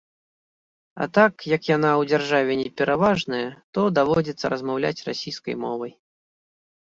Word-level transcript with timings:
А 1.03 1.07
так 1.17 1.33
як 1.55 1.67
яна 1.75 1.89
ў 1.97 2.03
дзяржаве 2.11 2.53
не 2.61 2.69
пераважная, 2.81 3.43
то 3.79 3.83
даводзіцца 3.99 4.45
размаўляць 4.53 5.05
расійскай 5.11 5.55
мовай. 5.67 5.91